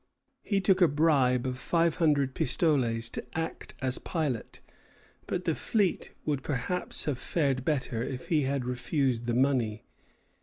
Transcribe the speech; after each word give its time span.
He 0.41 0.59
took 0.59 0.81
a 0.81 0.87
bribe 0.87 1.45
of 1.45 1.59
five 1.59 1.97
hundred 1.97 2.33
pistoles 2.33 3.07
to 3.11 3.23
act 3.37 3.75
as 3.83 3.99
pilot; 3.99 4.59
but 5.27 5.45
the 5.45 5.53
fleet 5.53 6.09
would 6.25 6.41
perhaps 6.41 7.05
have 7.05 7.19
fared 7.19 7.63
better 7.63 8.01
if 8.01 8.29
he 8.29 8.41
had 8.41 8.65
refused 8.65 9.27
the 9.27 9.35
money. 9.35 9.83